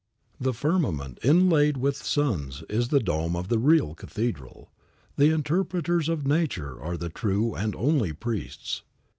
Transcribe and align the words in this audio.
The 0.39 0.55
firmament 0.55 1.19
inlaid 1.23 1.77
with 1.77 1.95
suns 1.95 2.63
is 2.67 2.87
the 2.87 2.99
dome 2.99 3.35
of 3.35 3.49
the 3.49 3.59
real 3.59 3.93
cathedral. 3.93 4.71
The 5.15 5.29
interpreters 5.29 6.09
of 6.09 6.25
nature 6.25 6.81
are 6.81 6.97
the 6.97 7.09
true 7.09 7.53
and 7.53 7.75
only 7.75 8.11
priests. 8.11 8.81